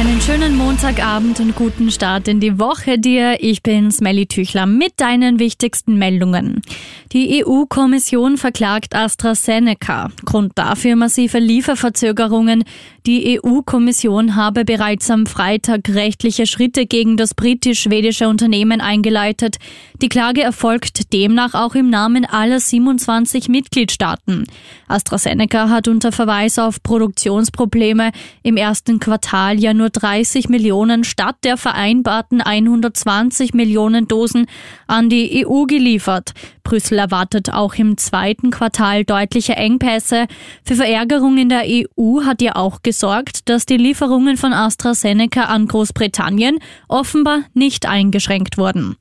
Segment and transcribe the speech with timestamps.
[0.00, 3.36] Einen schönen Montagabend und guten Start in die Woche dir.
[3.40, 6.62] Ich bin Smelly Tüchler mit deinen wichtigsten Meldungen.
[7.12, 10.08] Die EU-Kommission verklagt AstraZeneca.
[10.24, 12.64] Grund dafür massive Lieferverzögerungen.
[13.04, 19.56] Die EU-Kommission habe bereits am Freitag rechtliche Schritte gegen das britisch-schwedische Unternehmen eingeleitet.
[20.00, 24.44] Die Klage erfolgt demnach auch im Namen aller 27 Mitgliedstaaten.
[24.88, 31.56] AstraZeneca hat unter Verweis auf Produktionsprobleme im ersten Quartal ja nur 30 Millionen statt der
[31.56, 34.46] vereinbarten 120 Millionen Dosen
[34.86, 36.32] an die EU geliefert.
[36.64, 40.26] Brüssel erwartet auch im zweiten Quartal deutliche Engpässe.
[40.64, 45.66] Für Verärgerung in der EU hat ja auch gesorgt, dass die Lieferungen von AstraZeneca an
[45.66, 48.96] Großbritannien offenbar nicht eingeschränkt wurden.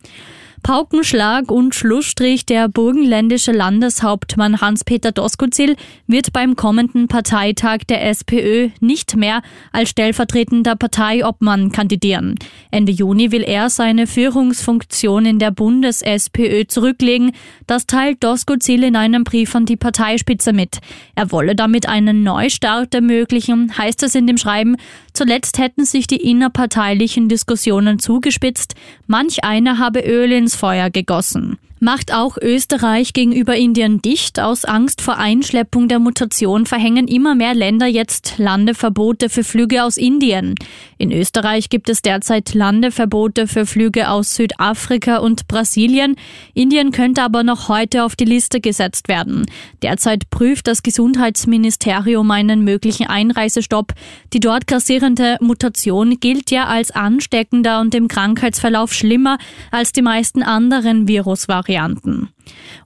[0.64, 5.76] Paukenschlag und Schlussstrich der burgenländische Landeshauptmann Hans-Peter Doskozil
[6.08, 12.36] wird beim kommenden Parteitag der SPÖ nicht mehr als stellvertretender Parteiobmann kandidieren.
[12.72, 17.32] Ende Juni will er seine Führungsfunktion in der Bundes-SPÖ zurücklegen.
[17.68, 20.80] Das teilt Doskozil in einem Brief an die Parteispitze mit.
[21.16, 24.78] Er wolle damit einen Neustart ermöglichen, heißt es in dem Schreiben.
[25.14, 28.76] Zuletzt hätten sich die innerparteilichen Diskussionen zugespitzt.
[29.08, 34.40] Manch einer habe Öl ins Feuer gegossen macht auch Österreich gegenüber Indien dicht.
[34.40, 39.98] Aus Angst vor Einschleppung der Mutation verhängen immer mehr Länder jetzt Landeverbote für Flüge aus
[39.98, 40.56] Indien.
[40.98, 46.16] In Österreich gibt es derzeit Landeverbote für Flüge aus Südafrika und Brasilien.
[46.54, 49.46] Indien könnte aber noch heute auf die Liste gesetzt werden.
[49.82, 53.94] Derzeit prüft das Gesundheitsministerium einen möglichen Einreisestopp.
[54.34, 59.38] Die dort kassierende Mutation gilt ja als ansteckender und im Krankheitsverlauf schlimmer
[59.72, 61.69] als die meisten anderen Virusvarianten.
[61.70, 62.34] Varianten.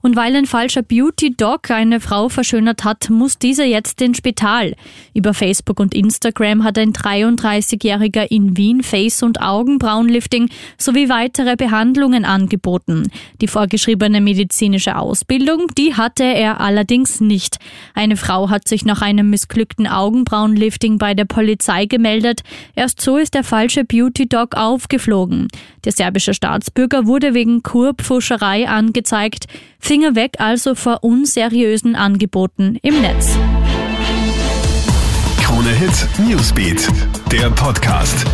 [0.02, 4.75] Und weil ein falscher Beauty-Doc eine Frau verschönert hat, muss diese jetzt ins Spital.
[5.14, 12.26] Über Facebook und Instagram hat ein 33-Jähriger in Wien Face- und Augenbrauenlifting sowie weitere Behandlungen
[12.26, 13.10] angeboten.
[13.42, 17.58] Die vorgeschriebene medizinische Ausbildung, die hatte er allerdings nicht.
[17.93, 22.42] Eine Frau hat sich nach einem missglückten Augenbrauenlifting bei der Polizei gemeldet.
[22.76, 25.48] Erst so ist der falsche Beauty-Doc aufgeflogen.
[25.86, 29.45] Der serbische Staatsbürger wurde wegen Kurpfuscherei angezeigt.
[29.80, 33.37] Finger weg also vor unseriösen Angeboten im Netz.
[35.41, 36.87] Krone Hit Newsbeat,
[37.31, 38.25] der Podcast.